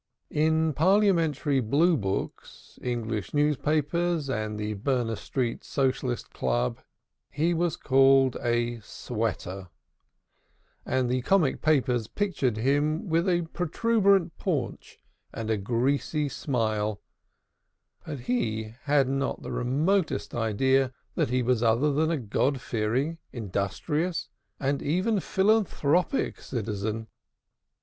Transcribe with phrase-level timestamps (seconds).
[0.31, 6.79] In Parliamentary Blue Books, English newspapers, and the Berner Street Socialistic Club,
[7.29, 9.69] he was called a "sweater,"
[10.87, 14.97] and the comic papers pictured him with a protuberant paunch
[15.31, 16.99] and a greasy smile,
[18.03, 23.19] but he had not the remotest idea that he was other than a God fearing,
[23.31, 24.29] industrious,
[24.59, 27.05] and even philanthropic citizen.